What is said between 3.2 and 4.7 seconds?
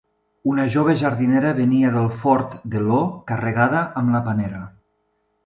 carregada amb la panera.